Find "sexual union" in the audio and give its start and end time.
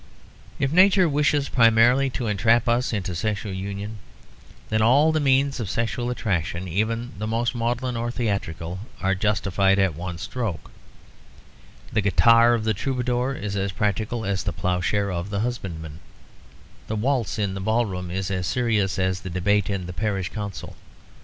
3.13-3.99